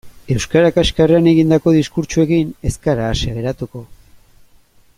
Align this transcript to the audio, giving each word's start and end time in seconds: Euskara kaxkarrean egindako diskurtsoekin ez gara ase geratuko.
Euskara 0.35 0.69
kaxkarrean 0.77 1.29
egindako 1.31 1.73
diskurtsoekin 1.75 2.55
ez 2.71 2.73
gara 2.89 3.07
ase 3.11 3.37
geratuko. 3.37 3.87